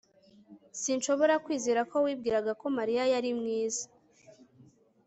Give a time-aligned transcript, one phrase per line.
[0.81, 3.85] Sinshobora kwizera ko wibwiraga ko Mariya yari mwiza